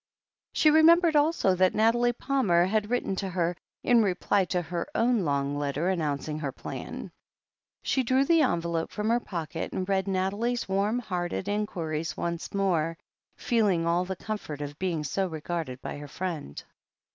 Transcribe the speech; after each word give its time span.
She 0.51 0.71
remembered 0.71 1.15
also 1.15 1.53
that 1.53 1.75
Nathalie 1.75 2.11
Palmer 2.13 2.65
had 2.65 2.89
writ 2.89 3.03
ten 3.03 3.15
to 3.17 3.29
her, 3.29 3.55
in 3.83 4.01
reply 4.01 4.45
to 4.45 4.59
her 4.59 4.87
own 4.95 5.19
long 5.23 5.55
letter 5.59 5.89
announcing 5.89 6.39
her 6.39 6.51
plan. 6.51 7.11
She 7.83 8.01
drew 8.01 8.25
the 8.25 8.41
envelope 8.41 8.89
from 8.91 9.09
her 9.09 9.19
pocket, 9.19 9.71
and 9.73 9.87
read 9.87 10.07
Nathalie's 10.07 10.67
warm 10.67 10.97
hearted 10.97 11.47
inquiries 11.47 12.17
once 12.17 12.51
more, 12.51 12.97
feel 13.37 13.67
ing 13.67 13.85
all 13.85 14.03
the 14.03 14.15
comfort 14.15 14.59
of 14.59 14.79
being 14.79 15.03
so 15.03 15.27
regarded 15.27 15.79
by 15.83 15.97
her 15.99 16.07
friend. 16.07 16.63